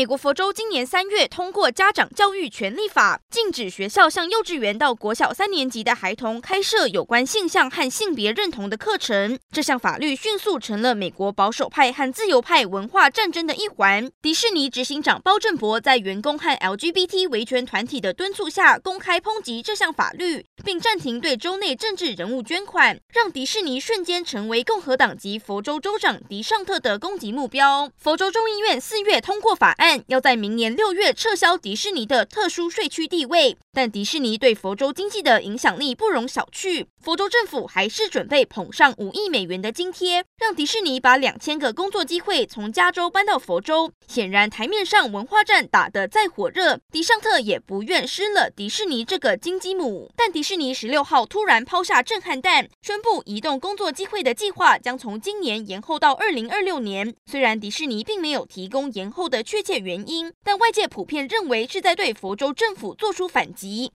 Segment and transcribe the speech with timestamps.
[0.00, 9.38] 美国佛州今年三月通过《家长教育权利法》，禁止学校向幼稚园到国小三年级的孩童开设有关性向和性别认同的课程。
[9.52, 14.10] 这项法律迅速成了美国保守派和自由派文化战争的一环。
[14.22, 27.90] 迪士尼执行长包正博在员工和 LGBT 维权团体的敦促下，公开抨击这项法律，并暂停对州内政治人物捐款，让迪士尼瞬间成为共和党籍佛州州长迪尚特的攻击目标。
[27.98, 29.89] 佛州众议院四月通过法案。
[30.06, 36.86] 要在明年六月撤销迪士尼的特殊税区地位，但迪士尼对佛州经济的影响力不容小觑。
[37.00, 43.92] 佛州政府还是准备捧上五亿美元的津贴，让迪士尼把两千个工作机会从加州搬到佛州。
[44.08, 50.10] 显然，台面上文化战打得再火热，迪尚特也不愿失了迪士尼这个金鸡母。
[50.16, 57.14] 但迪士尼十六号突然抛下震撼弹，宣布移动工作机会的计划将从今年延后到二零二六年。
[57.24, 63.48] 虽然迪士尼并没有提供延后的确切原因，但外界普遍认为是在对佛州政府做出反。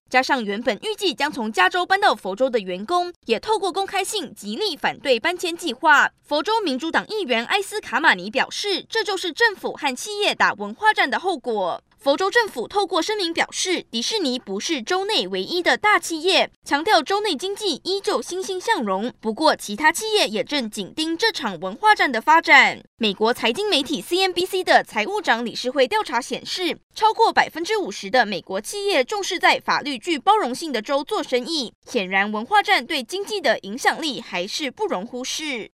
[0.10, 6.10] 加上原本预计将从加州搬到佛州的员工，也透过公开信极力反对搬迁计划。
[6.22, 11.82] 佛州民主党议员埃斯卡马尼表示，这就是政府和企业打文化战的后果。
[12.06, 19.12] 佛州政府透过声明表示，迪士尼不是州内唯一的大企业，强调州内经济依旧欣欣向荣。
[19.20, 22.80] 不过，其他企业也正紧盯这场文化战的发展。
[23.00, 31.74] 美国财经媒体 CNBC 的财务长理事会调查显示，超过百分之五十的美国企业重视在法律具包容性的州做生意。
[31.88, 35.64] 显然，文化战对经济的影响力还是不容忽视。